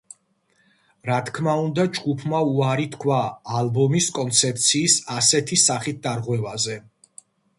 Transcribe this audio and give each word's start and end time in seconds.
რა 1.07 1.17
თქმა 1.25 1.53
უნდა, 1.65 1.83
ჯგუფმა 1.97 2.39
უარი 2.53 2.87
თქვა 2.95 3.19
ალბომის 3.59 4.09
კონცეფციის 4.17 4.97
ასეთი 5.17 5.61
სახით 5.67 6.01
დარღვევაზე. 6.09 6.83